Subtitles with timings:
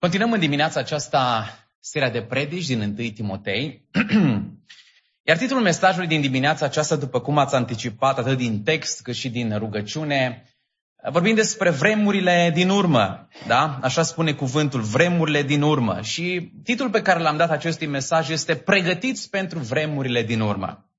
[0.00, 1.48] Continuăm în dimineața aceasta
[1.80, 3.88] seria de predici din 1 Timotei.
[5.28, 9.30] Iar titlul mesajului din dimineața aceasta, după cum ați anticipat atât din text cât și
[9.30, 10.44] din rugăciune,
[11.10, 13.28] vorbim despre vremurile din urmă.
[13.46, 13.78] Da?
[13.82, 16.00] Așa spune cuvântul, vremurile din urmă.
[16.02, 20.90] Și titlul pe care l-am dat acestui mesaj este Pregătiți pentru vremurile din urmă.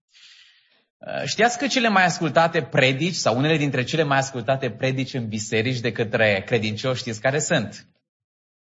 [1.26, 5.80] Știați că cele mai ascultate predici sau unele dintre cele mai ascultate predici în biserici
[5.80, 7.88] de către credincioși știți care sunt?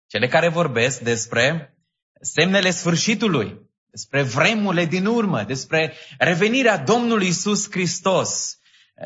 [0.07, 1.77] Cele care vorbesc despre
[2.21, 8.57] semnele sfârșitului, despre vremurile din urmă, despre revenirea Domnului Isus Hristos.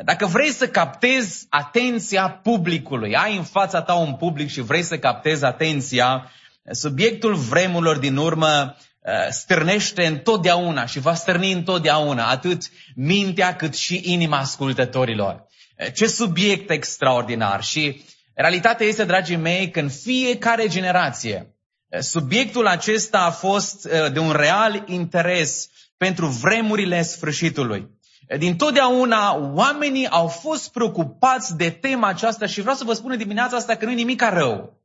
[0.04, 4.98] Dacă vrei să captezi atenția publicului, ai în fața ta un public și vrei să
[4.98, 6.30] captezi atenția,
[6.70, 12.62] subiectul vremurilor din urmă uh, stârnește întotdeauna și va stârni întotdeauna atât
[12.94, 15.46] mintea cât și inima ascultătorilor.
[15.94, 17.62] Ce subiect extraordinar!
[17.62, 21.52] Și Realitatea este, dragii mei, că în fiecare generație
[22.00, 27.90] subiectul acesta a fost de un real interes pentru vremurile sfârșitului.
[28.38, 33.56] Din totdeauna oamenii au fost preocupați de tema aceasta și vreau să vă spun dimineața
[33.56, 34.80] asta că nu e nimic rău.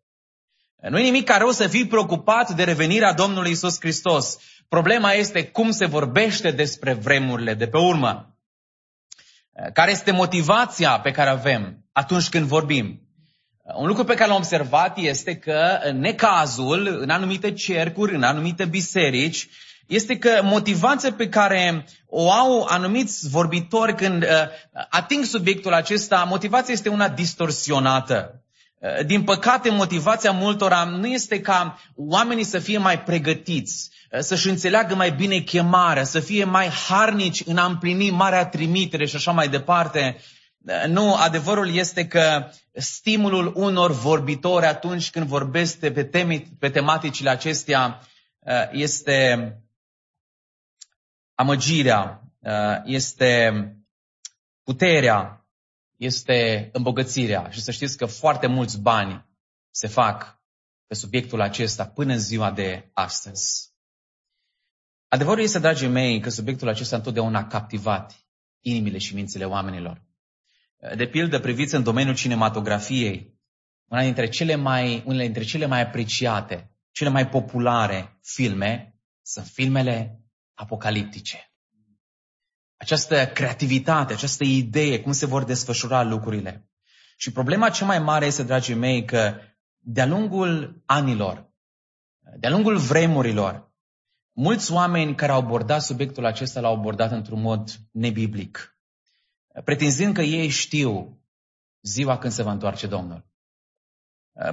[0.90, 4.38] Nu e nimic rău să fii preocupat de revenirea Domnului Isus Hristos.
[4.68, 8.38] Problema este cum se vorbește despre vremurile de pe urmă.
[9.73, 13.06] Care este motivația pe care avem atunci când vorbim?
[13.76, 18.66] Un lucru pe care l-am observat este că în necazul, în anumite cercuri, în anumite
[18.66, 19.48] biserici,
[19.88, 24.30] este că motivația pe care o au anumiți vorbitori când uh,
[24.90, 28.44] ating subiectul acesta, motivația este una distorsionată.
[28.80, 34.50] Uh, din păcate, motivația multora nu este ca oamenii să fie mai pregătiți, uh, să-și
[34.50, 39.31] înțeleagă mai bine chemarea, să fie mai harnici în a împlini marea trimitere și așa
[39.31, 40.18] mai departe,
[40.88, 48.02] nu, adevărul este că stimulul unor vorbitori atunci când vorbesc pe, teme, pe tematicile acestea
[48.39, 49.52] uh, este
[51.35, 53.63] amăgirea, uh, este
[54.63, 55.47] puterea,
[55.96, 57.50] este îmbogățirea.
[57.50, 59.25] Și să știți că foarte mulți bani
[59.72, 60.41] se fac
[60.88, 63.75] pe subiectul acesta până în ziua de astăzi.
[65.07, 68.25] Adevărul este, dragii mei, că subiectul acesta întotdeauna a captivat
[68.59, 70.06] inimile și mințile oamenilor.
[70.96, 73.36] De pildă, priviți în domeniul cinematografiei,
[73.86, 80.22] una dintre cele mai, unele dintre cele mai apreciate, cele mai populare filme sunt filmele
[80.54, 81.52] apocaliptice.
[82.78, 86.70] Această creativitate, această idee, cum se vor desfășura lucrurile.
[87.18, 89.40] Și problema cea mai mare este, dragii mei, că
[89.78, 91.52] de-a lungul anilor,
[92.38, 93.72] de-a lungul vremurilor,
[94.32, 98.77] mulți oameni care au abordat subiectul acesta l-au abordat într-un mod nebiblic
[99.63, 101.22] pretinzând că ei știu
[101.81, 103.25] ziua când se va întoarce Domnul.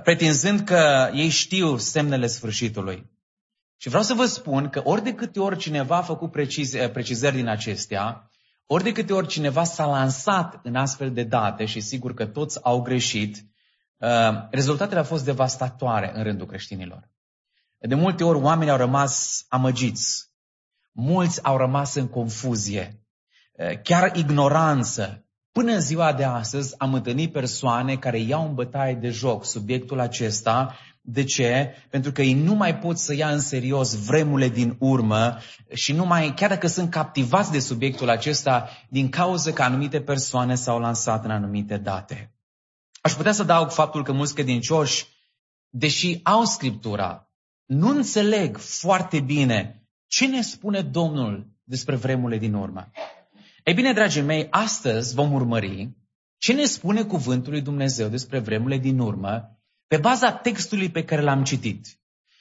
[0.02, 3.12] Pretinzând că ei știu semnele sfârșitului.
[3.76, 7.36] Și vreau să vă spun că ori de câte ori cineva a făcut preciz, precizări
[7.36, 8.30] din acestea,
[8.66, 12.58] ori de câte ori cineva s-a lansat în astfel de date și sigur că toți
[12.62, 13.44] au greșit,
[14.50, 17.08] rezultatele au fost devastatoare în rândul creștinilor.
[17.78, 20.32] De multe ori oamenii au rămas amăgiți,
[20.92, 23.03] mulți au rămas în confuzie, Eh,
[23.82, 25.24] chiar ignoranță.
[25.52, 30.00] Până în ziua de astăzi am întâlnit persoane care iau în bătaie de joc subiectul
[30.00, 30.76] acesta.
[31.00, 31.74] De ce?
[31.90, 35.38] Pentru că ei nu mai pot să ia în serios vremurile din urmă
[35.72, 40.54] și nu mai, chiar dacă sunt captivați de subiectul acesta, din cauza că anumite persoane
[40.54, 42.32] s-au lansat în anumite date.
[43.00, 45.06] Aș putea să dau faptul că mulți credincioși,
[45.68, 47.28] deși au Scriptura,
[47.64, 52.90] nu înțeleg foarte bine ce ne spune Domnul despre vremurile din urmă.
[53.64, 55.90] Ei bine, dragii mei, astăzi vom urmări
[56.38, 61.22] ce ne spune cuvântul lui Dumnezeu despre vremurile din urmă pe baza textului pe care
[61.22, 61.86] l-am citit.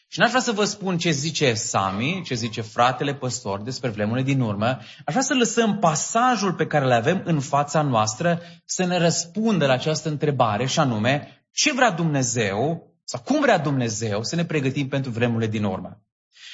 [0.07, 4.25] Și n-aș vrea să vă spun ce zice Sami, ce zice fratele păstor despre vremurile
[4.25, 4.65] din urmă.
[5.05, 9.65] Aș vrea să lăsăm pasajul pe care îl avem în fața noastră să ne răspundă
[9.65, 14.87] la această întrebare și anume, ce vrea Dumnezeu sau cum vrea Dumnezeu să ne pregătim
[14.87, 16.01] pentru vremurile din urmă.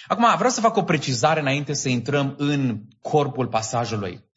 [0.07, 4.27] Acum, vreau să fac o precizare înainte să intrăm în corpul pasajului.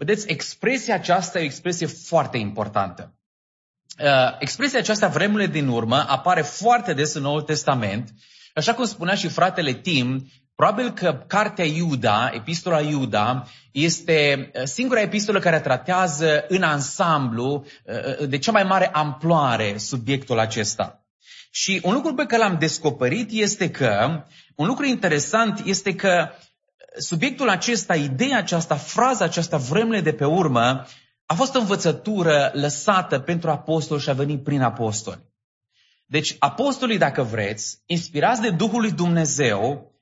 [0.00, 3.14] Vedeți, expresia aceasta e o expresie foarte importantă.
[3.98, 8.10] Uh, expresia aceasta, vremurile din urmă, apare foarte des în Noul Testament.
[8.54, 15.00] Așa cum spunea și fratele Tim, probabil că cartea Iuda, epistola Iuda, este uh, singura
[15.00, 21.04] epistolă care tratează în ansamblu, uh, de cea mai mare amploare, subiectul acesta.
[21.50, 24.24] Și un lucru pe care l-am descoperit este că,
[24.54, 26.30] un lucru interesant este că
[26.98, 30.86] subiectul acesta, ideea aceasta, fraza aceasta, vremele de pe urmă,
[31.26, 35.28] a fost o învățătură lăsată pentru apostol și a venit prin apostoli.
[36.06, 39.92] Deci, apostolii, dacă vreți, inspirați de Duhul lui Dumnezeu,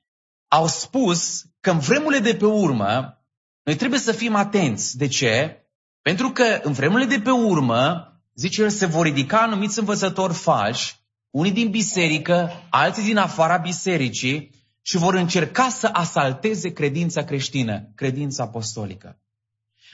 [0.47, 3.23] au spus că în vremurile de pe urmă,
[3.63, 4.97] noi trebuie să fim atenți.
[4.97, 5.63] De ce?
[6.01, 10.95] Pentru că în vremurile de pe urmă, zice el, se vor ridica anumiți învățători falși,
[11.29, 14.51] unii din biserică, alții din afara bisericii,
[14.81, 19.19] și vor încerca să asalteze credința creștină, credința apostolică.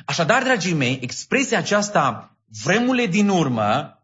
[0.06, 4.00] Așadar, dragii mei, expresia aceasta, vremurile din urmă,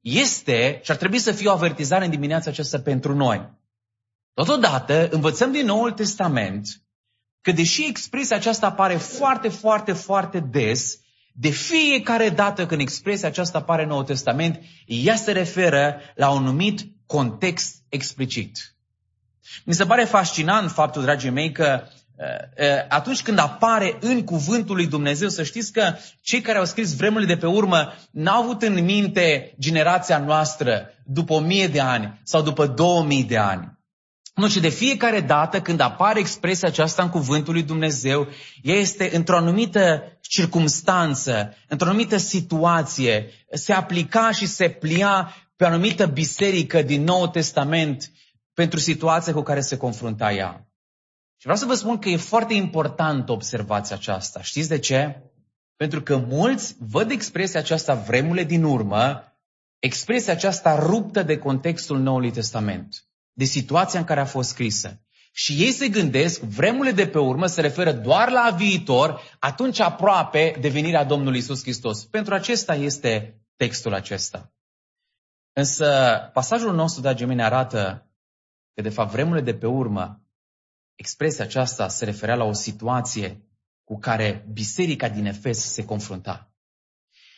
[0.00, 3.58] este și ar trebui să fie o avertizare în dimineața aceasta pentru noi.
[4.34, 6.66] Totodată, învățăm din Noul Testament
[7.40, 11.00] că deși expresia aceasta apare foarte, foarte, foarte des,
[11.32, 16.42] de fiecare dată când expresia aceasta apare în Noul Testament, ea se referă la un
[16.42, 18.76] numit context explicit.
[19.64, 22.24] Mi se pare fascinant faptul, dragii mei, că uh,
[22.66, 26.96] uh, atunci când apare în cuvântul lui Dumnezeu, să știți că cei care au scris
[26.96, 32.20] vremurile de pe urmă n-au avut în minte generația noastră după o mie de ani
[32.24, 33.78] sau după două mii de ani.
[34.34, 38.28] Nu, și de fiecare dată când apare expresia aceasta în cuvântul lui Dumnezeu,
[38.62, 45.66] ea este într-o anumită circumstanță, într-o anumită situație, se aplica și se plia pe o
[45.66, 48.10] anumită biserică din Nou Testament
[48.54, 50.68] pentru situația cu care se confrunta ea.
[51.36, 54.42] Și vreau să vă spun că e foarte important observația aceasta.
[54.42, 55.22] Știți de ce?
[55.76, 59.34] Pentru că mulți văd expresia aceasta vremurile din urmă,
[59.78, 65.00] expresia aceasta ruptă de contextul Noului Testament de situația în care a fost scrisă.
[65.32, 70.56] Și ei se gândesc, vremurile de pe urmă se referă doar la viitor, atunci aproape
[70.60, 72.04] de venirea Domnului Isus Hristos.
[72.04, 74.52] Pentru acesta este textul acesta.
[75.52, 78.09] Însă pasajul nostru, dragii mei, ne arată
[78.74, 80.22] că de fapt vremurile de pe urmă,
[80.94, 83.44] expresia aceasta se referea la o situație
[83.84, 86.54] cu care biserica din Efes se confrunta.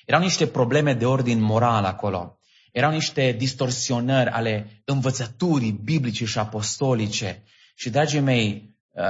[0.07, 2.39] Erau niște probleme de ordin moral acolo.
[2.73, 7.43] Erau niște distorsionări ale învățăturii biblice și apostolice.
[7.75, 9.03] Și, dragii mei, uh,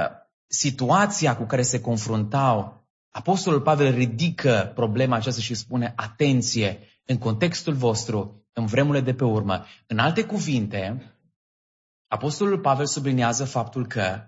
[0.47, 2.83] situația cu care se confruntau,
[3.15, 9.23] Apostolul Pavel ridică problema aceasta și spune, atenție, în contextul vostru, în vremurile de pe
[9.23, 9.65] urmă.
[9.87, 11.12] În alte cuvinte,
[12.13, 14.21] Apostolul Pavel subliniază faptul că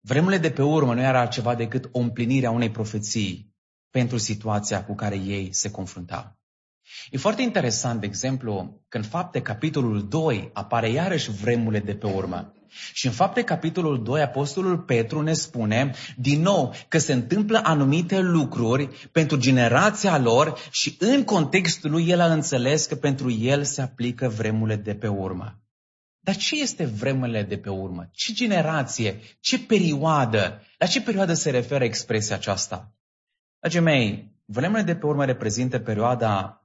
[0.00, 3.54] vremurile de pe urmă nu era ceva decât o împlinire a unei profeții
[3.90, 6.38] pentru situația cu care ei se confruntau.
[7.10, 12.06] E foarte interesant, de exemplu, că în fapte capitolul 2 apare iarăși vremurile de pe
[12.06, 12.52] urmă.
[12.92, 18.20] Și în fapte capitolul 2, Apostolul Petru ne spune din nou că se întâmplă anumite
[18.20, 23.82] lucruri pentru generația lor și în contextul lui el a înțeles că pentru el se
[23.82, 25.58] aplică vremurile de pe urmă.
[26.20, 28.08] Dar ce este vremurile de pe urmă?
[28.12, 29.20] Ce generație?
[29.40, 30.62] Ce perioadă?
[30.78, 32.92] La ce perioadă se referă expresia aceasta?
[33.58, 36.62] Dragii mei, vremurile de pe urmă reprezintă perioada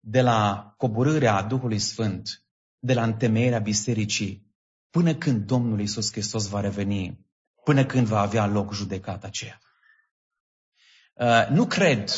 [0.00, 2.44] de la coborârea Duhului Sfânt,
[2.78, 4.46] de la întemeierea bisericii,
[4.90, 7.26] până când Domnul Isus Hristos va reveni,
[7.64, 9.60] până când va avea loc judecata aceea.
[11.14, 12.10] Uh, nu cred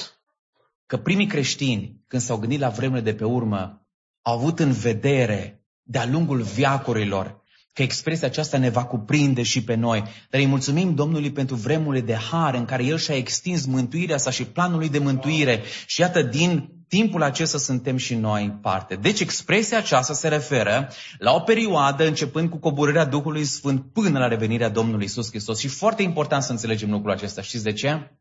[0.87, 3.87] că primii creștini, când s-au gândit la vremurile de pe urmă,
[4.23, 5.58] au avut în vedere
[5.91, 7.43] de-a lungul viacurilor
[7.73, 10.03] că expresia aceasta ne va cuprinde și pe noi.
[10.31, 14.31] Dar îi mulțumim Domnului pentru vremurile de har în care El și-a extins mântuirea sa
[14.31, 15.63] și planul lui de mântuire.
[15.87, 18.95] Și iată, din timpul acesta suntem și noi parte.
[18.95, 20.89] Deci expresia aceasta se referă
[21.19, 25.59] la o perioadă începând cu coborârea Duhului Sfânt până la revenirea Domnului Isus Hristos.
[25.59, 27.43] Și foarte important să înțelegem lucrul acesta.
[27.43, 28.19] Știți de ce?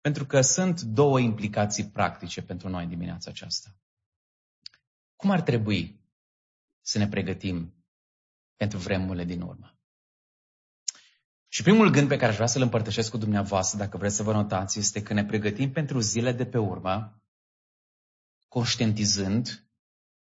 [0.00, 3.68] Pentru că sunt două implicații practice pentru noi în dimineața aceasta.
[5.16, 5.97] Cum ar trebui
[6.88, 7.84] să ne pregătim
[8.56, 9.78] pentru vremurile din urmă?
[11.48, 14.32] Și primul gând pe care aș vrea să-l împărtășesc cu dumneavoastră, dacă vreți să vă
[14.32, 17.22] notați, este că ne pregătim pentru zile de pe urmă
[18.48, 19.70] conștientizând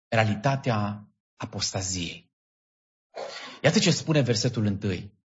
[0.09, 2.33] realitatea apostaziei.
[3.62, 5.19] Iată ce spune versetul întâi.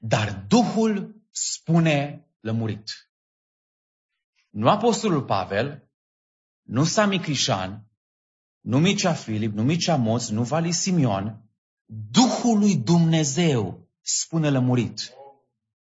[0.00, 3.12] Dar Duhul spune lămurit.
[4.50, 5.90] Nu Apostolul Pavel,
[6.62, 7.87] nu Sami Crișan,
[8.68, 11.42] nu Micea Filip, nu Micea Moț, nu Vali Simion,
[12.10, 15.12] Duhul lui Dumnezeu spune lămurit.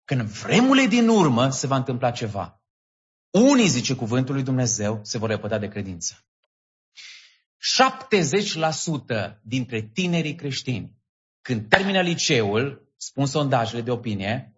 [0.05, 2.63] Când vremurile din urmă se va întâmpla ceva.
[3.31, 6.27] Unii, zice cuvântul lui Dumnezeu, se vor repăda de credință.
[9.37, 10.93] 70% dintre tinerii creștini,
[11.41, 14.53] când termină liceul, spun sondajele de opinie,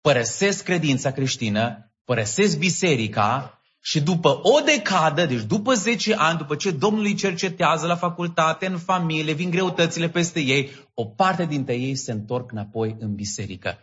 [0.00, 6.70] părăsesc credința creștină, părăsesc biserica și după o decadă, deci după 10 ani, după ce
[6.70, 11.94] Domnul îi cercetează la facultate, în familie, vin greutățile peste ei, o parte dintre ei
[11.94, 13.78] se întorc înapoi în biserică.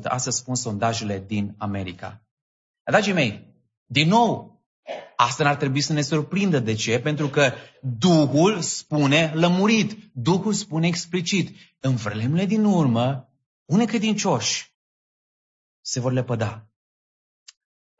[0.00, 2.22] 70%, asta spun sondajele din America.
[2.84, 3.54] Dragii mei,
[3.86, 4.58] din nou,
[5.16, 6.58] Asta n-ar trebui să ne surprindă.
[6.58, 7.00] De ce?
[7.00, 10.10] Pentru că Duhul spune lămurit.
[10.12, 11.56] Duhul spune explicit.
[11.80, 13.32] În vremurile din urmă,
[13.64, 14.72] unei credincioși
[15.80, 16.68] se vor lepăda.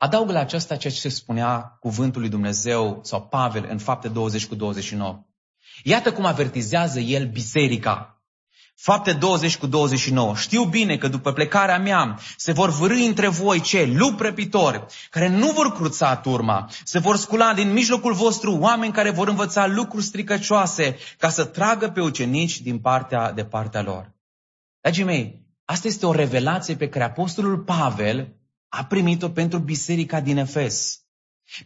[0.01, 4.45] Adaugă la aceasta ceea ce se spunea cuvântul lui Dumnezeu sau Pavel în fapte 20
[4.45, 5.25] cu 29.
[5.83, 8.23] Iată cum avertizează el biserica.
[8.75, 10.35] Fapte 20 cu 29.
[10.35, 13.85] Știu bine că după plecarea mea se vor vârâi între voi ce?
[13.97, 16.69] Lupi răpitori, care nu vor cruța turma.
[16.83, 21.89] Se vor scula din mijlocul vostru oameni care vor învăța lucruri stricăcioase ca să tragă
[21.89, 24.13] pe ucenici din partea de partea lor.
[24.81, 28.38] Dragii mei, asta este o revelație pe care Apostolul Pavel
[28.69, 30.99] a primit-o pentru biserica din Efes.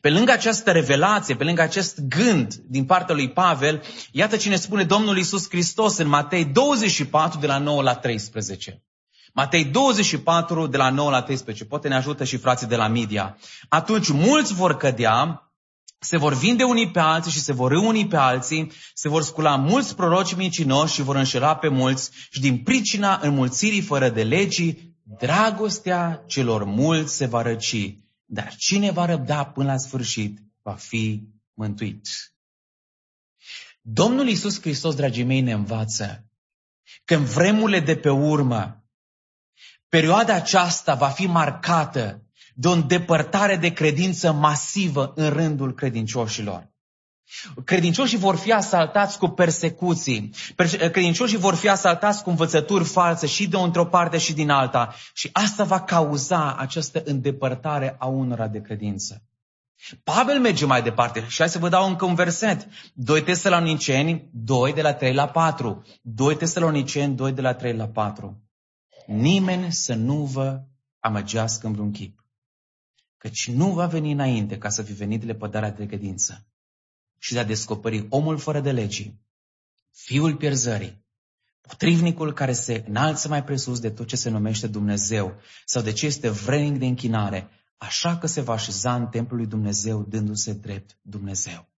[0.01, 4.83] Pe lângă această revelație, pe lângă acest gând din partea lui Pavel, iată cine spune
[4.83, 8.83] Domnul Isus Hristos în Matei 24 de la 9 la 13.
[9.33, 11.65] Matei 24 de la 9 la 13.
[11.65, 13.37] Poate ne ajută și frații de la media.
[13.69, 15.51] Atunci mulți vor cădea,
[15.99, 19.55] se vor vinde unii pe alții și se vor unii pe alții, se vor scula
[19.55, 24.92] mulți proroci mincinoși și vor înșela pe mulți și din pricina înmulțirii fără de legii
[25.03, 31.27] dragostea celor mulți se va răci, dar cine va răbda până la sfârșit va fi
[31.53, 32.07] mântuit.
[33.81, 36.27] Domnul Iisus Hristos, dragii mei, ne învață
[37.05, 38.83] că în vremurile de pe urmă,
[39.89, 42.23] perioada aceasta va fi marcată
[42.55, 46.72] de o îndepărtare de credință masivă în rândul credincioșilor.
[47.63, 50.29] Credincioșii vor fi asaltați cu persecuții.
[50.91, 54.95] Credincioșii vor fi asaltați cu învățături false și de într-o parte și din alta.
[55.13, 59.21] Și asta va cauza această îndepărtare a unora de credință.
[60.03, 62.67] Pavel merge mai departe și hai să vă dau încă un verset.
[62.93, 65.83] 2 Tesaloniceni 2 de la 3 la 4.
[66.01, 68.41] 2 Tesaloniceni 2 de la 3 la 4.
[69.07, 70.61] Nimeni să nu vă
[70.99, 72.25] amăgească în vreun chip.
[73.17, 76.47] Căci nu va veni înainte ca să fi venit de lepădarea de credință
[77.23, 79.21] și de a descoperi omul fără de legii,
[79.91, 81.05] fiul pierzării,
[81.61, 86.05] potrivnicul care se înalță mai presus de tot ce se numește Dumnezeu sau de ce
[86.05, 90.97] este vrenic de închinare, așa că se va așeza în templul lui Dumnezeu dându-se drept
[91.01, 91.69] Dumnezeu.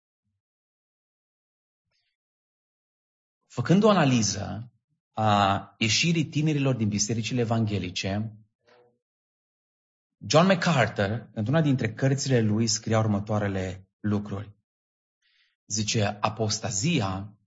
[3.48, 4.72] Făcând o analiză
[5.14, 8.40] a ieșirii tinerilor din bisericile evanghelice,
[10.28, 14.55] John MacArthur, într-una dintre cărțile lui, scria următoarele lucruri.
[15.68, 17.38] Zice, apostazia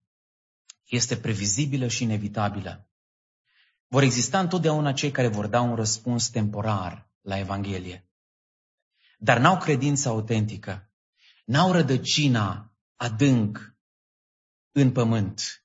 [0.84, 2.88] este previzibilă și inevitabilă.
[3.87, 8.08] Vor exista întotdeauna cei care vor da un răspuns temporar la Evanghelie.
[9.18, 10.90] Dar n-au credință autentică,
[11.44, 13.76] n-au rădăcina adânc
[14.72, 15.64] în pământ.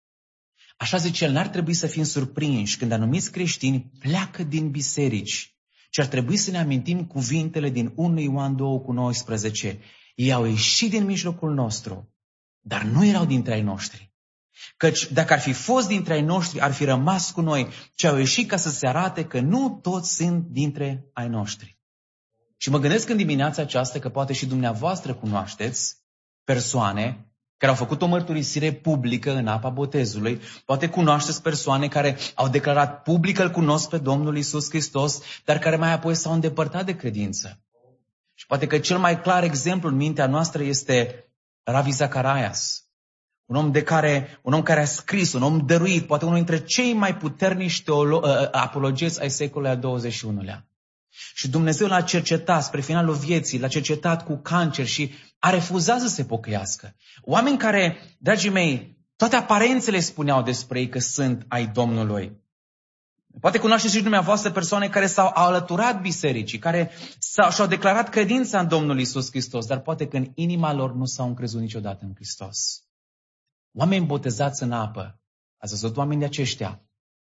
[0.78, 5.58] Așa zice el, n-ar trebui să fim surprinși când anumiți creștini pleacă din biserici,
[5.90, 9.80] ci ar trebui să ne amintim cuvintele din 1 Ioan 2 cu 19.
[10.16, 12.13] Ei au ieșit din mijlocul nostru,
[12.66, 14.12] dar nu erau dintre ai noștri.
[14.78, 18.18] Căci dacă ar fi fost dintre ai noștri, ar fi rămas cu noi, ce au
[18.18, 21.78] ieșit ca să se arate că nu toți sunt dintre ai noștri.
[22.58, 25.98] Și mă gândesc în dimineața aceasta că poate și dumneavoastră cunoașteți
[26.44, 27.28] persoane
[27.58, 30.42] care au făcut o mărturisire publică în apa botezului.
[30.66, 35.60] Poate cunoașteți persoane care au declarat public că îl cunosc pe Domnul Isus Hristos, dar
[35.60, 37.60] care mai apoi s-au îndepărtat de credință.
[38.34, 41.23] Și poate că cel mai clar exemplu în mintea noastră este
[41.64, 42.84] Ravi Zacharias,
[43.46, 46.64] un om, de care, un om care a scris, un om dăruit, poate unul dintre
[46.64, 50.68] cei mai puternici teolo- uh, apologeți ai secolului al XXI-lea.
[51.34, 56.08] Și Dumnezeu l-a cercetat spre finalul vieții, l-a cercetat cu cancer și a refuzat să
[56.08, 56.96] se pocăiască.
[57.22, 62.43] Oameni care, dragii mei, toate aparențele spuneau despre ei că sunt ai Domnului.
[63.40, 66.92] Poate cunoașteți și dumneavoastră persoane care s-au alăturat bisericii, care
[67.52, 71.28] și-au declarat credința în Domnul Isus Hristos, dar poate că în inima lor nu s-au
[71.28, 72.84] încrezut niciodată în Hristos.
[73.72, 75.20] Oameni botezați în apă,
[75.58, 76.82] ați văzut oameni de aceștia,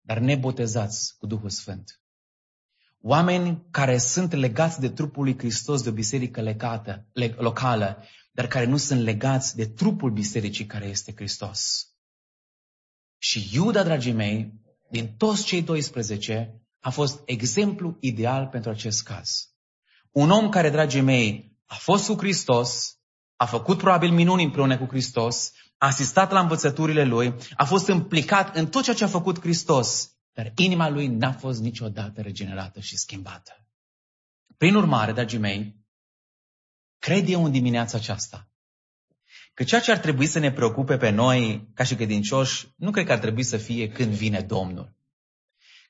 [0.02, 2.02] dar nebotezați cu Duhul Sfânt.
[3.02, 8.48] Oameni care sunt legați de trupul lui Hristos de o biserică legată, le, locală, dar
[8.48, 11.88] care nu sunt legați de trupul bisericii care este Hristos.
[13.18, 14.61] Și Iuda, dragii mei,
[14.92, 19.50] din toți cei 12, a fost exemplu ideal pentru acest caz.
[20.12, 22.98] Un om care, dragii mei, a fost cu Hristos,
[23.36, 28.56] a făcut probabil minuni împreună cu Hristos, a asistat la învățăturile lui, a fost implicat
[28.56, 32.98] în tot ceea ce a făcut Hristos, dar inima lui n-a fost niciodată regenerată și
[32.98, 33.66] schimbată.
[34.58, 35.76] Prin urmare, dragii mei,
[37.00, 38.51] cred eu în dimineața aceasta
[39.54, 43.06] că ceea ce ar trebui să ne preocupe pe noi, ca și credincioși, nu cred
[43.06, 45.00] că ar trebui să fie când vine Domnul.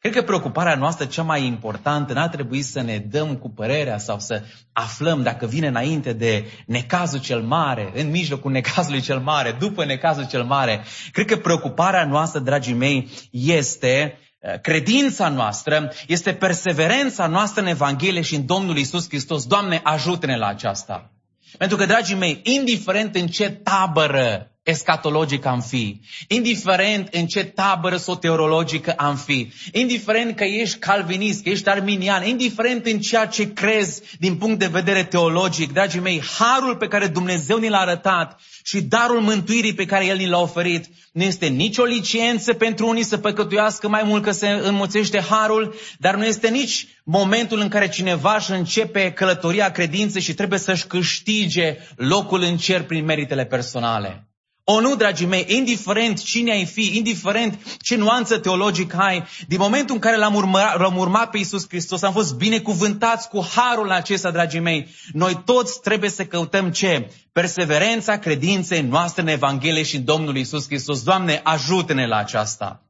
[0.01, 4.19] Cred că preocuparea noastră cea mai importantă n-ar trebui să ne dăm cu părerea sau
[4.19, 9.85] să aflăm dacă vine înainte de necazul cel mare, în mijlocul necazului cel mare, după
[9.85, 10.83] necazul cel mare.
[11.11, 18.21] Cred că preocuparea noastră, dragii mei, este uh, credința noastră, este perseverența noastră în Evanghelie
[18.21, 19.45] și în Domnul Isus Hristos.
[19.45, 21.11] Doamne, ajută-ne la aceasta.
[21.57, 27.97] Pentru că, dragii mei, indiferent în ce tabără escatologică am fi, indiferent în ce tabără
[27.97, 34.01] soteriologică am fi, indiferent că ești calvinist, că ești arminian, indiferent în ceea ce crezi
[34.19, 38.81] din punct de vedere teologic, dragii mei, harul pe care Dumnezeu ni l-a arătat și
[38.81, 43.17] darul mântuirii pe care El ni l-a oferit nu este nicio licență pentru unii să
[43.17, 48.35] păcătuiască mai mult că se înmulțește harul, dar nu este nici momentul în care cineva
[48.35, 54.30] își începe călătoria credinței și trebuie să-și câștige locul în cer prin meritele personale.
[54.73, 59.95] O nu, dragii mei, indiferent cine ai fi, indiferent ce nuanță teologică ai, din momentul
[59.95, 64.31] în care l-am urmat, l-am urmat pe Iisus Hristos, am fost binecuvântați cu harul acesta,
[64.31, 67.11] dragii mei, noi toți trebuie să căutăm ce?
[67.31, 71.03] Perseverența credinței noastre în Evanghelie și în Domnul Iisus Hristos.
[71.03, 72.83] Doamne, ajută-ne la aceasta.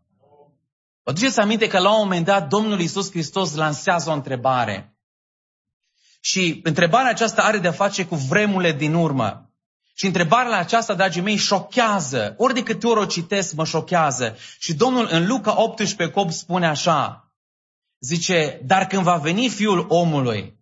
[1.04, 4.96] Vă duceți aminte că la un moment dat Domnul Iisus Hristos lansează o întrebare.
[6.20, 9.50] Și întrebarea aceasta are de-a face cu vremurile din urmă.
[10.01, 12.34] Și întrebarea aceasta, dragii mei, șochează.
[12.38, 14.38] Ori de câte ori o citesc, mă șochează.
[14.60, 17.31] Și Domnul în Luca 18 cop spune așa.
[18.00, 20.60] Zice, dar când va veni Fiul omului,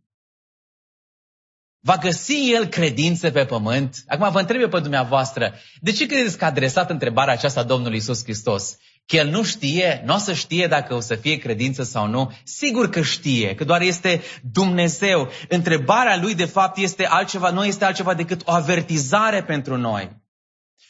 [1.79, 4.03] va găsi El credință pe pământ?
[4.07, 7.97] Acum vă întreb eu pe dumneavoastră, de ce credeți că a adresat întrebarea aceasta Domnului
[7.97, 8.77] Isus Hristos?
[9.09, 12.31] Că el nu știe, nu o să știe dacă o să fie credință sau nu.
[12.43, 15.29] Sigur că știe, că doar este Dumnezeu.
[15.47, 20.17] Întrebarea lui, de fapt, este altceva, nu este altceva decât o avertizare pentru noi.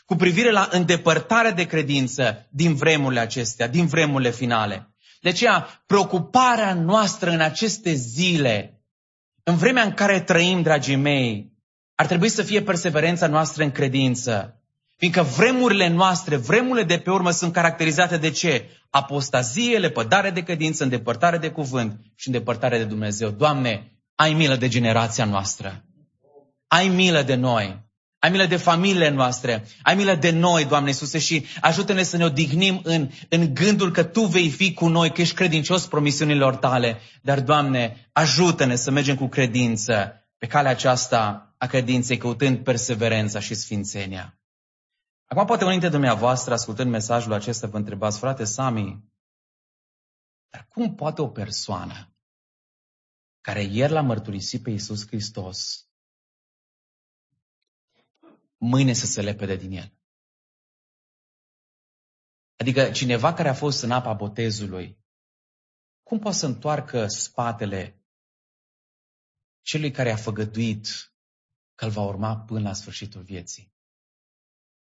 [0.05, 4.93] Cu privire la îndepărtarea de credință din vremurile acestea, din vremurile finale.
[5.21, 8.81] De aceea, preocuparea noastră în aceste zile,
[9.43, 11.53] în vremea în care trăim, dragii mei,
[11.95, 14.58] ar trebui să fie perseverența noastră în credință.
[14.99, 18.69] Fiindcă vremurile noastre, vremurile de pe urmă sunt caracterizate de ce?
[18.89, 23.29] Apostazie, lepădare de credință, îndepărtare de cuvânt și îndepărtare de Dumnezeu.
[23.29, 25.85] Doamne, ai milă de generația noastră.
[26.67, 27.87] Ai milă de noi.
[28.19, 29.65] Ai milă de familiile noastre.
[29.81, 34.03] Ai milă de noi, Doamne Iisuse, și ajută-ne să ne odihnim în, în gândul că
[34.03, 36.99] Tu vei fi cu noi, că ești credincios promisiunilor Tale.
[37.21, 43.53] Dar, Doamne, ajută-ne să mergem cu credință pe calea aceasta a credinței, căutând perseverența și
[43.53, 44.38] sfințenia.
[45.31, 49.11] Acum poate unii dintre dumneavoastră, ascultând mesajul acesta, vă întrebați, frate Sami,
[50.49, 52.13] dar cum poate o persoană
[53.41, 55.89] care ieri l-a mărturisit pe Iisus Hristos,
[58.57, 59.93] mâine să se lepede din el?
[62.55, 64.97] Adică cineva care a fost în apa botezului,
[66.03, 68.03] cum poate să întoarcă spatele
[69.61, 70.87] celui care a făgăduit
[71.75, 73.77] că îl va urma până la sfârșitul vieții?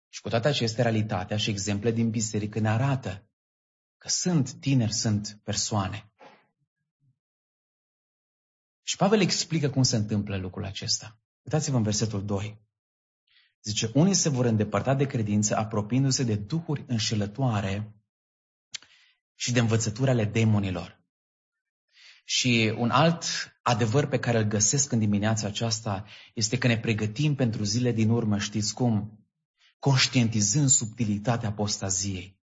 [0.09, 3.29] Și cu toate acestea, realitatea și exemple din biserică ne arată
[3.99, 6.13] că sunt tineri, sunt persoane.
[8.83, 11.21] Și Pavel explică cum se întâmplă lucrul acesta.
[11.43, 12.67] Uitați-vă în versetul 2.
[13.63, 17.95] Zice, unii se vor îndepărta de credință apropiindu-se de duhuri înșelătoare
[19.35, 21.03] și de învățături ale demonilor.
[22.25, 23.25] Și un alt
[23.63, 28.11] adevăr pe care îl găsesc în dimineața aceasta este că ne pregătim pentru zile din
[28.11, 29.28] urmă, știți cum?
[29.79, 32.37] Conștientizând subtilitatea apostaziei.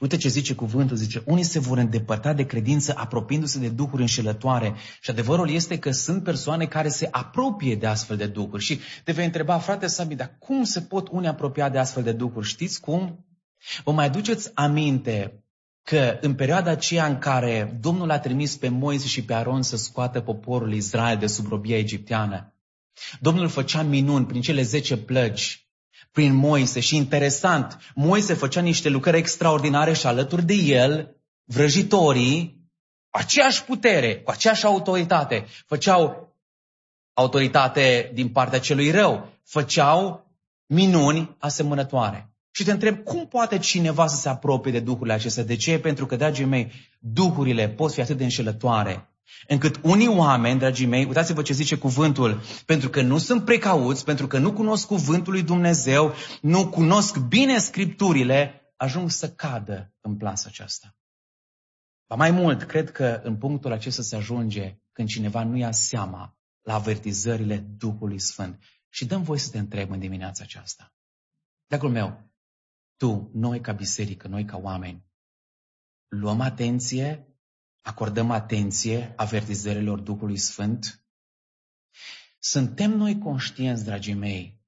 [0.00, 4.74] Uite ce zice cuvântul, zice, unii se vor îndepărta de credință apropiindu-se de duhuri înșelătoare.
[5.00, 8.64] Și adevărul este că sunt persoane care se apropie de astfel de duhuri.
[8.64, 12.12] Și te vei întreba, frate Sami, dar cum se pot unii apropia de astfel de
[12.12, 12.46] duhuri?
[12.46, 13.26] Știți cum?
[13.84, 15.44] Vă mai aduceți aminte
[15.82, 19.76] că în perioada aceea în care Domnul a trimis pe Moise și pe Aron să
[19.76, 22.54] scoată poporul Israel de sub robia egipteană,
[23.20, 25.70] Domnul făcea minuni prin cele zece plăgi
[26.12, 26.80] prin Moise.
[26.80, 32.60] Și interesant, Moise făcea niște lucrări extraordinare și alături de el, vrăjitorii,
[33.10, 36.32] aceeași putere, cu aceeași autoritate, făceau
[37.12, 40.30] autoritate din partea celui rău, făceau
[40.66, 42.26] minuni asemănătoare.
[42.50, 45.44] Și te întreb, cum poate cineva să se apropie de duhurile acestea?
[45.44, 45.78] De ce?
[45.78, 49.11] Pentru că, dragii mei, duhurile pot fi atât de înșelătoare
[49.48, 54.26] Încât unii oameni, dragii mei, uitați-vă ce zice cuvântul, pentru că nu sunt precauți, pentru
[54.26, 60.46] că nu cunosc cuvântul lui Dumnezeu, nu cunosc bine scripturile, ajung să cadă în plasa
[60.48, 60.96] aceasta.
[62.08, 66.36] Ba mai mult, cred că în punctul acesta se ajunge când cineva nu ia seama
[66.62, 68.62] la avertizările Duhului Sfânt.
[68.88, 70.94] Și dăm voi să te întreb în dimineața aceasta.
[71.66, 72.30] Dragul meu,
[72.96, 75.06] tu, noi ca biserică, noi ca oameni,
[76.08, 77.31] luăm atenție
[77.82, 81.06] Acordăm atenție avertizărilor Duhului Sfânt?
[82.38, 84.60] Suntem noi conștienți, dragii mei,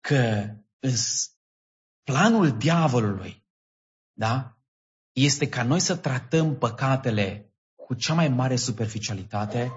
[0.00, 0.92] că în
[2.02, 3.46] planul diavolului,
[4.12, 4.58] da?
[5.12, 9.72] Este ca noi să tratăm păcatele cu cea mai mare superficialitate?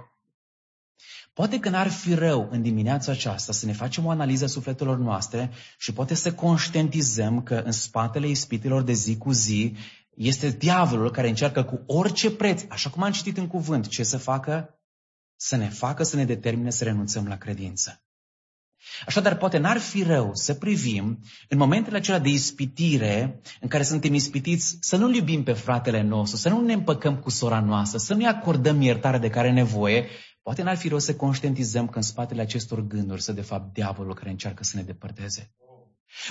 [1.34, 4.98] Poate că n-ar fi rău în dimineața aceasta să ne facem o analiză a sufletelor
[4.98, 9.76] noastre și poate să conștientizăm că în spatele ispitelor de zi cu zi
[10.17, 14.17] este diavolul care încearcă cu orice preț, așa cum am citit în cuvânt, ce să
[14.17, 14.80] facă?
[15.36, 18.01] Să ne facă să ne determine să renunțăm la credință.
[19.06, 24.13] Așadar, poate n-ar fi rău să privim în momentele acelea de ispitire în care suntem
[24.13, 28.13] ispitiți să nu-l iubim pe fratele nostru, să nu ne împăcăm cu sora noastră, să
[28.13, 30.08] nu-i acordăm iertare de care nevoie,
[30.41, 34.13] poate n-ar fi rău să conștientizăm că în spatele acestor gânduri să de fapt diavolul
[34.13, 35.51] care încearcă să ne depărteze.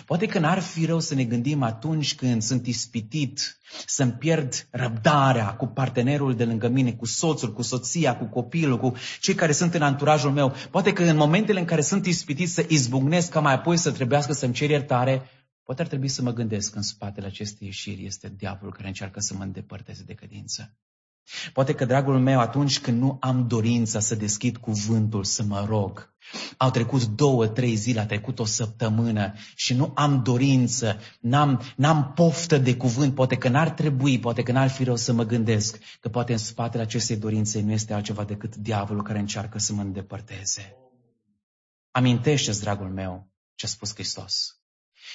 [0.04, 5.54] Poate că n-ar fi rău să ne gândim atunci când sunt ispitit să-mi pierd răbdarea
[5.54, 9.74] cu partenerul de lângă mine, cu soțul, cu soția, cu copilul, cu cei care sunt
[9.74, 10.54] în anturajul meu.
[10.70, 14.32] Poate că în momentele în care sunt ispitit să izbucnesc ca mai apoi să trebuiască
[14.32, 15.22] să-mi cer iertare,
[15.62, 19.20] poate ar trebui să mă gândesc că în spatele acestei ieșiri este diavolul care încearcă
[19.20, 20.76] să mă îndepărteze de credință.
[21.52, 26.14] Poate că, dragul meu, atunci când nu am dorința să deschid cuvântul, să mă rog,
[26.56, 32.12] au trecut două, trei zile, a trecut o săptămână și nu am dorință, n-am, n-am
[32.14, 35.78] poftă de cuvânt, poate că n-ar trebui, poate că n-ar fi rău să mă gândesc
[36.00, 39.82] că poate în spatele acestei dorințe nu este altceva decât diavolul care încearcă să mă
[39.82, 40.76] îndepărteze.
[41.90, 44.60] Amintește-ți, dragul meu, ce a spus Hristos.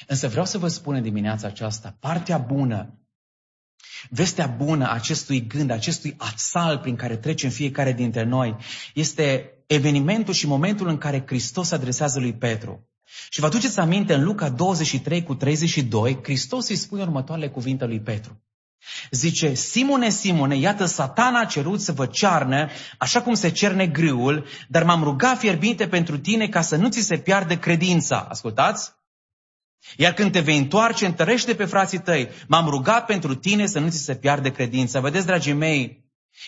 [0.07, 3.00] Însă vreau să vă spun în dimineața aceasta, partea bună
[4.09, 8.55] Vestea bună acestui gând, acestui asal prin care trecem fiecare dintre noi,
[8.93, 12.89] este evenimentul și momentul în care Hristos adresează lui Petru.
[13.29, 17.99] Și vă aduceți aminte, în Luca 23 cu 32, Hristos îi spune următoarele cuvinte lui
[17.99, 18.41] Petru.
[19.11, 24.45] Zice, Simone, Simone, iată satana a cerut să vă cearnă, așa cum se cerne grâul,
[24.67, 28.27] dar m-am rugat fierbinte pentru tine ca să nu ți se piardă credința.
[28.29, 28.91] Ascultați?
[29.97, 32.29] Iar când te vei întoarce, întărește pe frații tăi.
[32.47, 34.99] M-am rugat pentru tine să nu ți se piardă credința.
[34.99, 36.01] Vedeți, dragii mei,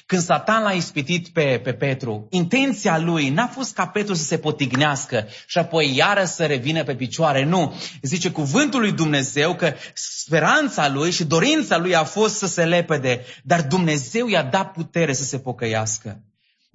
[0.05, 4.37] când Satan l-a ispitit pe, pe Petru, intenția lui n-a fost ca Petru să se
[4.37, 7.43] potignească și apoi iară să revină pe picioare.
[7.43, 7.81] Nu.
[8.01, 13.25] Zice cuvântul lui Dumnezeu că speranța lui și dorința lui a fost să se lepede,
[13.43, 16.21] dar Dumnezeu i-a dat putere să se pocăiască.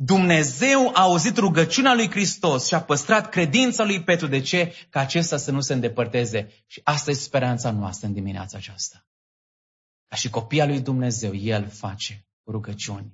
[0.01, 4.27] Dumnezeu a auzit rugăciunea lui Hristos și a păstrat credința lui Petru.
[4.27, 4.75] De ce?
[4.91, 6.49] Ca acesta să nu se îndepărteze.
[6.67, 9.07] Și asta e speranța noastră în dimineața aceasta.
[10.09, 13.13] Ca și copia lui Dumnezeu, El face rugăciuni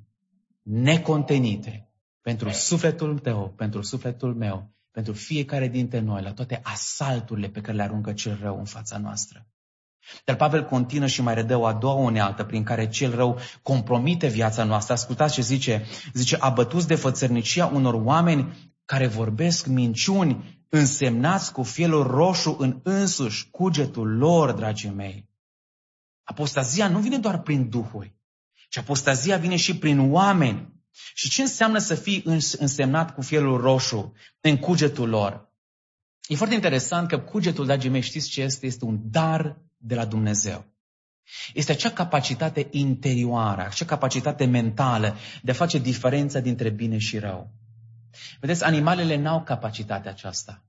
[0.63, 1.89] necontenite
[2.21, 7.77] pentru sufletul tău, pentru sufletul meu, pentru fiecare dintre noi, la toate asalturile pe care
[7.77, 9.47] le aruncă cel rău în fața noastră.
[10.25, 14.27] Dar Pavel continuă și mai redă o a doua unealtă prin care cel rău compromite
[14.27, 14.93] viața noastră.
[14.93, 15.85] Ascultați ce zice.
[16.13, 23.51] Zice, abătuți de fățărnicia unor oameni care vorbesc minciuni, însemnați cu fielul roșu în însuși
[23.51, 25.29] cugetul lor, dragii mei.
[26.23, 28.15] Apostazia nu vine doar prin duhuri,
[28.69, 30.73] ci apostazia vine și prin oameni.
[31.15, 32.23] Și ce înseamnă să fii
[32.59, 35.53] însemnat cu fielul roșu în cugetul lor?
[36.27, 38.67] E foarte interesant că cugetul, dragii mei, știți ce este?
[38.67, 40.65] Este un dar de la Dumnezeu.
[41.55, 47.51] Este acea capacitate interioară, acea capacitate mentală de a face diferența dintre bine și rău.
[48.41, 50.65] Vedeți, animalele n-au capacitatea aceasta.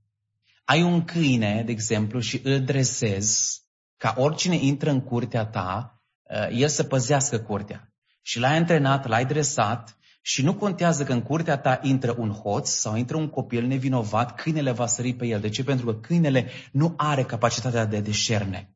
[0.66, 3.62] Ai un câine, de exemplu, și îl dresezi
[3.98, 7.94] ca oricine intră în curtea ta, uh, el să păzească curtea.
[8.22, 12.70] Și l-ai antrenat, l-ai dresat și nu contează că în curtea ta intră un hoț
[12.70, 15.40] sau intră un copil nevinovat, câinele va sări pe el.
[15.40, 15.64] De ce?
[15.64, 18.75] Pentru că câinele nu are capacitatea de deșerne.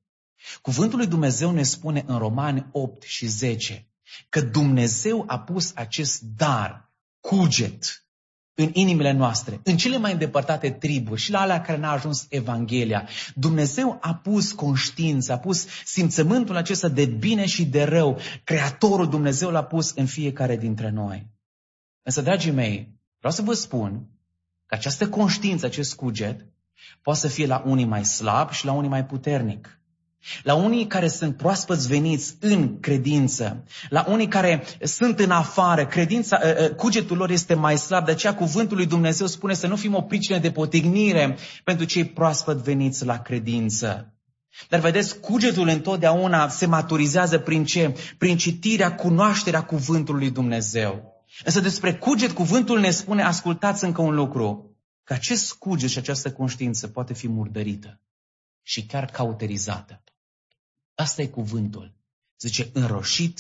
[0.62, 3.90] Cuvântul lui Dumnezeu ne spune în Romani 8 și 10
[4.30, 8.04] că Dumnezeu a pus acest dar, cuget,
[8.54, 13.08] în inimile noastre, în cele mai îndepărtate triburi și la alea care n-a ajuns Evanghelia.
[13.36, 18.20] Dumnezeu a pus conștiința, a pus simțământul acesta de bine și de rău.
[18.44, 21.28] Creatorul Dumnezeu l-a pus în fiecare dintre noi.
[22.02, 24.10] Însă, dragii mei, vreau să vă spun
[24.66, 26.46] că această conștiință, acest cuget,
[27.02, 29.79] poate să fie la unii mai slab și la unii mai puternic.
[30.44, 36.40] La unii care sunt proaspăți veniți în credință, la unii care sunt în afară, credința,
[36.44, 39.76] ă, ă, cugetul lor este mai slab, de aceea cuvântul lui Dumnezeu spune să nu
[39.76, 44.14] fim o pricină de potignire pentru cei proaspăt veniți la credință.
[44.70, 47.96] Dar vedeți, cugetul întotdeauna se maturizează prin ce?
[48.18, 51.14] Prin citirea, cunoașterea cuvântului lui Dumnezeu.
[51.44, 56.32] Însă despre cuget, cuvântul ne spune, ascultați încă un lucru, că acest cuget și această
[56.32, 58.00] conștiință poate fi murdărită
[58.70, 60.04] și chiar cauterizată.
[60.96, 61.98] Asta e cuvântul.
[62.40, 63.40] Zice, înroșit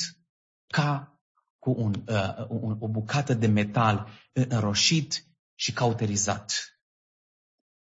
[0.68, 1.20] ca
[1.60, 6.54] cu un, uh, un, o bucată de metal înroșit și cauterizat.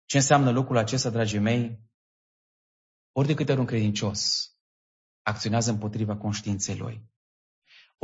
[0.04, 1.80] Ce înseamnă lucrul acesta, dragii mei?
[3.12, 4.50] Ori de câte ori un credincios
[5.22, 7.11] acționează împotriva conștiinței lui,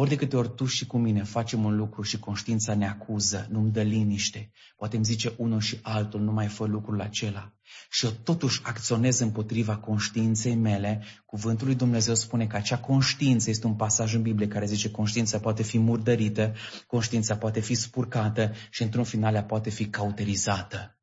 [0.00, 3.46] ori de câte ori tu și cu mine facem un lucru și conștiința ne acuză,
[3.50, 7.52] nu-mi dă liniște, poate îmi zice unul și altul, nu mai fă lucrul acela.
[7.90, 13.66] Și eu totuși acționez împotriva conștiinței mele, cuvântul lui Dumnezeu spune că acea conștiință este
[13.66, 16.54] un pasaj în Biblie care zice conștiința poate fi murdărită,
[16.87, 20.98] conștiința poate fi spurcată și într-un final ea poate fi cauterizată.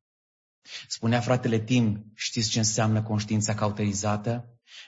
[0.88, 4.31] Spunea fratele Tim, știți ce înseamnă conștiința cauterizată?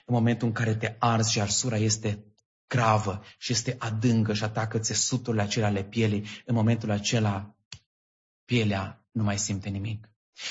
[0.06, 2.22] În momentul în care te arzi și arsura este
[2.68, 7.56] gravă și este adâncă și atacă țesuturile acelea ale pielii, în momentul acela
[8.44, 10.08] pielea nu mai simte nimic.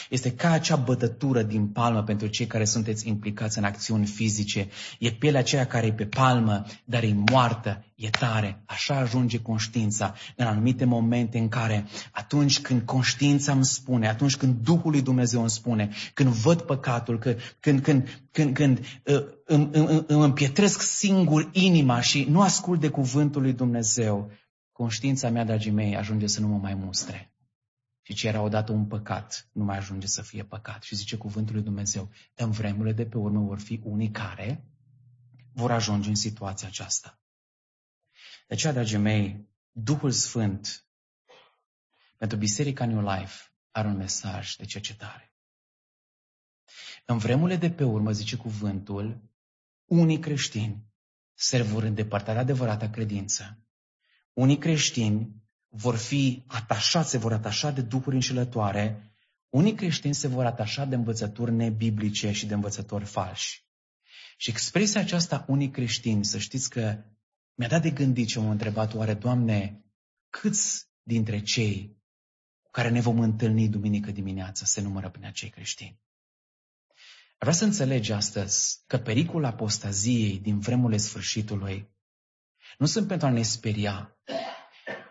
[0.09, 4.67] Este ca acea bătătură din palmă pentru cei care sunteți implicați în acțiuni fizice.
[4.99, 8.61] E pielea aceea care e pe palmă, dar e moartă, e tare.
[8.65, 14.55] Așa ajunge conștiința în anumite momente în care, atunci când conștiința îmi spune, atunci când
[14.55, 19.69] Duhul lui Dumnezeu îmi spune, când văd păcatul, când, când, când, când, când uh, îmi,
[19.71, 24.31] îmi, îmi împietresc singur inima și nu ascult de cuvântul lui Dumnezeu,
[24.71, 27.31] conștiința mea, dragii mei, ajunge să nu mă mai mustre.
[28.07, 30.83] Și ce era odată un păcat, nu mai ajunge să fie păcat.
[30.83, 34.65] Și zice cuvântul lui Dumnezeu, în vremurile de pe urmă vor fi unii care
[35.53, 37.19] vor ajunge în situația aceasta.
[38.47, 40.85] De aceea, dragii mei, Duhul Sfânt
[42.17, 43.35] pentru Biserica New Life
[43.71, 45.33] are un mesaj de cercetare.
[47.05, 49.21] În vremurile de pe urmă, zice cuvântul,
[49.85, 50.85] unii creștini
[51.33, 53.59] se vor îndepărta de adevărata credință.
[54.33, 55.45] Unii creștini
[55.77, 59.11] vor fi atașați, se vor atașa de duhuri înșelătoare,
[59.49, 63.65] unii creștini se vor atașa de învățături nebiblice și de învățători falși.
[64.37, 67.03] Și expresia aceasta unii creștini, să știți că
[67.53, 69.85] mi-a dat de gândit și m-am întrebat, oare, Doamne,
[70.29, 71.97] câți dintre cei
[72.61, 76.01] cu care ne vom întâlni duminică dimineața se numără prin acei creștini?
[77.37, 81.89] Vreau să înțelegi astăzi că pericolul apostaziei din vremurile sfârșitului
[82.77, 84.17] nu sunt pentru a ne speria,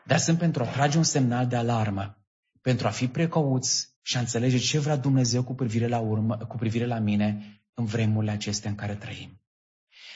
[0.07, 2.19] dar sunt pentru a trage un semnal de alarmă,
[2.61, 6.57] pentru a fi precauți și a înțelege ce vrea Dumnezeu cu privire la, urmă, cu
[6.57, 9.41] privire la mine în vremurile acestea în care trăim.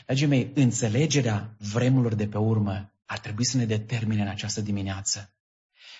[0.06, 5.34] Dragii mei, înțelegerea vremurilor de pe urmă ar trebui să ne determine în această dimineață.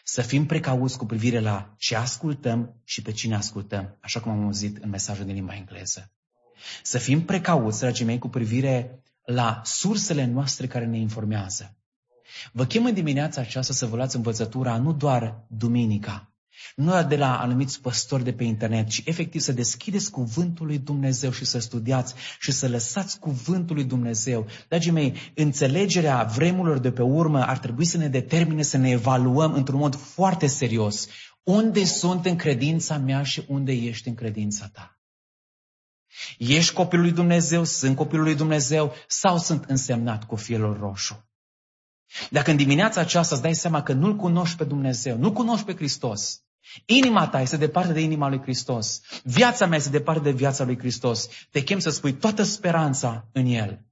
[0.04, 4.44] Să fim precauți cu privire la ce ascultăm și pe cine ascultăm, așa cum am
[4.44, 6.12] auzit în mesajul din limba engleză.
[6.82, 11.79] Să fim precauți, dragii mei, cu privire la sursele noastre care ne informează.
[12.52, 16.30] Vă chem în dimineața aceasta să vă luați învățătura nu doar duminica,
[16.76, 20.78] nu doar de la anumiți păstori de pe internet, ci efectiv să deschideți cuvântul lui
[20.78, 24.46] Dumnezeu și să studiați și să lăsați cuvântul lui Dumnezeu.
[24.68, 29.52] Dragii mei, înțelegerea vremurilor de pe urmă ar trebui să ne determine să ne evaluăm
[29.52, 31.08] într-un mod foarte serios.
[31.42, 35.00] Unde sunt în credința mea și unde ești în credința ta?
[36.38, 41.29] Ești copilul lui Dumnezeu, sunt copilul lui Dumnezeu sau sunt însemnat cu fielul roșu?
[42.30, 45.74] Dacă în dimineața aceasta îți dai seama că nu-L cunoști pe Dumnezeu, nu cunoști pe
[45.74, 46.42] Hristos,
[46.84, 50.78] inima ta este departe de inima lui Hristos, viața mea este departe de viața lui
[50.78, 53.84] Hristos, te chem să spui toată speranța în El.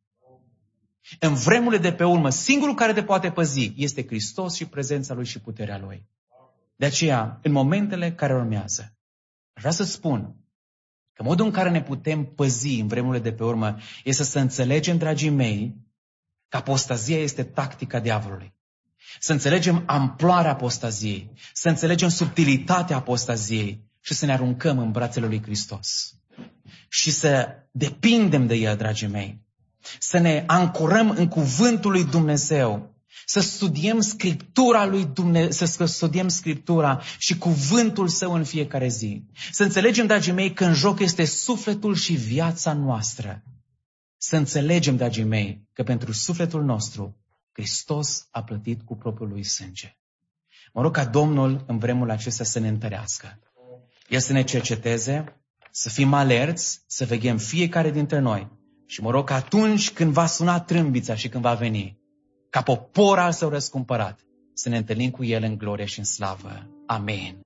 [1.18, 5.24] În vremurile de pe urmă, singurul care te poate păzi este Hristos și prezența Lui
[5.24, 6.06] și puterea Lui.
[6.76, 8.96] De aceea, în momentele care urmează,
[9.52, 10.36] vreau să spun
[11.12, 14.98] că modul în care ne putem păzi în vremurile de pe urmă este să înțelegem,
[14.98, 15.87] dragii mei,
[16.48, 18.54] că apostazia este tactica diavolului.
[19.20, 25.42] Să înțelegem amploarea apostaziei, să înțelegem subtilitatea apostaziei și să ne aruncăm în brațele lui
[25.42, 26.14] Hristos.
[26.88, 29.40] Și să depindem de El, dragii mei.
[29.98, 32.96] Să ne ancorăm în cuvântul lui Dumnezeu.
[33.26, 39.24] Să studiem Scriptura lui Dumnezeu, să studiem Scriptura și cuvântul Său în fiecare zi.
[39.50, 43.42] Să înțelegem, dragii mei, că în joc este sufletul și viața noastră.
[44.18, 47.16] Să înțelegem, dragii mei, că pentru sufletul nostru
[47.52, 49.96] Hristos a plătit cu propriul lui sânge.
[50.72, 53.38] Mă rog ca Domnul în vremul acesta să ne întărească.
[54.08, 58.48] El să ne cerceteze, să fim alerți, să veghem fiecare dintre noi.
[58.86, 61.98] Și mă rog că atunci când va suna trâmbița și când va veni,
[62.50, 64.20] ca popor al său răscumpărat,
[64.54, 66.66] să ne întâlnim cu El în glorie și în slavă.
[66.86, 67.36] Amen.